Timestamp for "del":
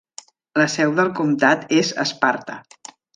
0.99-1.11